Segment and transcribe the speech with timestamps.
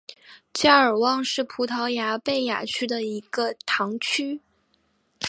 [0.51, 4.41] 加尔旺是葡萄牙贝雅区的一个堂区。